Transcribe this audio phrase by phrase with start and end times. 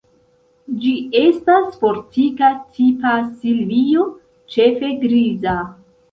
[0.83, 3.11] Ĝi estas fortika tipa
[3.41, 4.05] silvio,
[4.55, 5.55] ĉefe griza.